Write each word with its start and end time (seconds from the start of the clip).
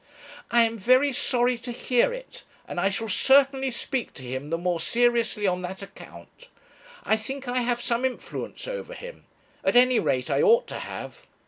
'I 0.49 0.63
am 0.63 0.77
very 0.79 1.13
sorry 1.13 1.59
to 1.59 1.71
hear 1.71 2.11
it, 2.11 2.43
and 2.67 2.79
I 2.79 2.89
shall 2.89 3.07
certainly 3.07 3.69
speak 3.69 4.13
to 4.13 4.23
him 4.23 4.49
the 4.49 4.57
more 4.57 4.79
seriously 4.79 5.45
on 5.45 5.61
that 5.61 5.83
account. 5.83 6.47
I 7.03 7.15
think 7.15 7.47
I 7.47 7.59
have 7.59 7.83
some 7.83 8.03
influence 8.03 8.67
over 8.67 8.95
him; 8.95 9.25
at 9.63 9.75
any 9.75 9.99
rate 9.99 10.31
I 10.31 10.41
ought 10.41 10.65
to 10.69 10.79
have.' 10.79 11.27